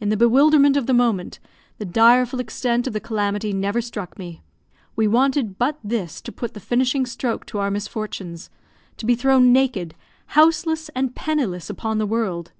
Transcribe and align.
In 0.00 0.08
the 0.08 0.16
bewilderment 0.16 0.76
of 0.76 0.86
the 0.86 0.92
moment, 0.92 1.38
the 1.78 1.84
direful 1.84 2.40
extent 2.40 2.88
of 2.88 2.92
the 2.94 2.98
calamity 3.00 3.52
never 3.52 3.80
struck 3.80 4.18
me; 4.18 4.42
we 4.96 5.06
wanted 5.06 5.56
but 5.56 5.78
this 5.84 6.20
to 6.22 6.32
put 6.32 6.54
the 6.54 6.58
finishing 6.58 7.06
stroke 7.06 7.46
to 7.46 7.58
our 7.60 7.70
misfortunes, 7.70 8.50
to 8.96 9.06
be 9.06 9.14
thrown 9.14 9.52
naked, 9.52 9.94
houseless, 10.34 10.88
and 10.96 11.14
penniless, 11.14 11.70
upon 11.70 11.98
the 11.98 12.06
world. 12.08 12.50